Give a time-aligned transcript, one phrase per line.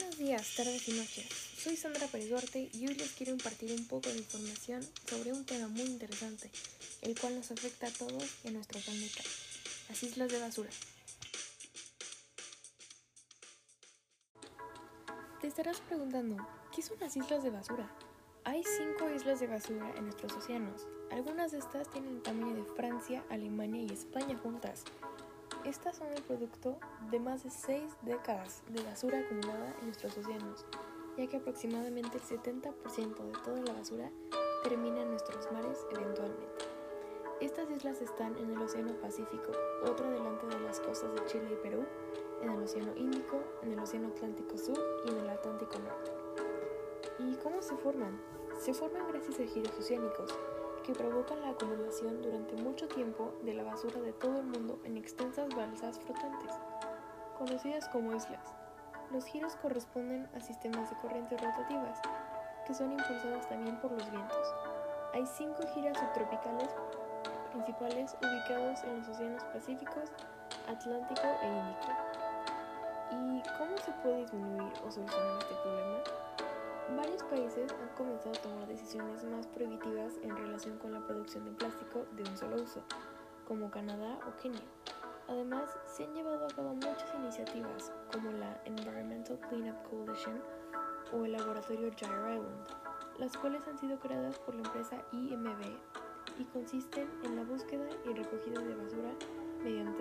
[0.00, 1.26] Buenos días, tardes y noches.
[1.58, 5.44] Soy Sandra Pérez Duarte y hoy les quiero impartir un poco de información sobre un
[5.44, 6.50] tema muy interesante,
[7.02, 9.22] el cual nos afecta a todos en nuestro planeta,
[9.90, 10.70] las islas de basura.
[15.42, 17.94] Te estarás preguntando, ¿qué son las islas de basura?
[18.44, 20.86] Hay cinco islas de basura en nuestros océanos.
[21.10, 24.82] Algunas de estas tienen el tamaño de Francia, Alemania y España juntas.
[25.64, 26.78] Estas son el producto
[27.10, 30.64] de más de seis décadas de basura acumulada en nuestros océanos,
[31.18, 34.10] ya que aproximadamente el 70% de toda la basura
[34.62, 36.64] termina en nuestros mares eventualmente.
[37.42, 39.52] Estas islas están en el Océano Pacífico,
[39.84, 41.84] otro delante de las costas de Chile y Perú,
[42.40, 46.10] en el Océano Índico, en el Océano Atlántico Sur y en el Atlántico Norte.
[47.18, 48.18] ¿Y cómo se forman?
[48.58, 50.38] Se forman gracias a giros oceánicos,
[50.90, 54.96] que provocan la acumulación durante mucho tiempo de la basura de todo el mundo en
[54.96, 56.52] extensas balsas flotantes,
[57.38, 58.42] conocidas como islas.
[59.12, 62.00] Los giros corresponden a sistemas de corrientes rotativas,
[62.66, 64.54] que son impulsados también por los vientos.
[65.14, 66.74] Hay cinco giras subtropicales
[67.52, 70.10] principales ubicados en los océanos Pacíficos,
[70.68, 71.92] Atlántico e Índico.
[73.12, 75.89] ¿Y cómo se puede disminuir o solucionar este problema?
[76.96, 81.52] Varios países han comenzado a tomar decisiones más prohibitivas en relación con la producción de
[81.52, 82.82] plástico de un solo uso,
[83.46, 84.60] como Canadá o Kenia.
[85.28, 90.42] Además, se han llevado a cabo muchas iniciativas, como la Environmental Cleanup Coalition
[91.12, 92.66] o el laboratorio Gyre Island,
[93.18, 95.60] las cuales han sido creadas por la empresa IMB
[96.38, 99.12] y consisten en la búsqueda y recogida de basura
[99.62, 99.99] mediante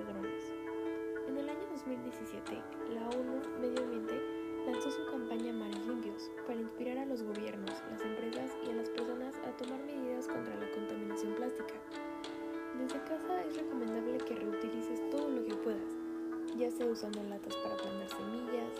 [16.91, 18.73] usando latas para plantar semillas,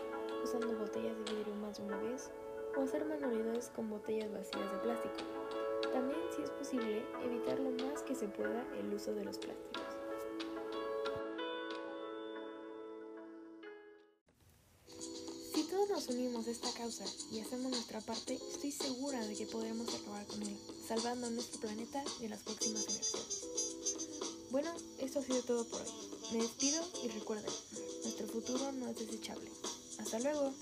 [0.44, 2.30] usando botellas de vidrio más de una vez
[2.78, 5.16] o hacer manualidades con botellas vacías de plástico.
[5.94, 10.00] También, si es posible, evitar lo más que se pueda el uso de los plásticos.
[16.00, 20.25] nos unimos a esta causa y hacemos nuestra parte, estoy segura de que podremos acabar
[20.28, 23.42] con él, salvando nuestro planeta de las próximas generaciones.
[24.50, 25.92] Bueno, esto ha sido todo por hoy.
[26.31, 27.52] Me despido y recuerden,
[28.29, 29.50] futuro no es desechable.
[30.00, 30.53] Hasta luego.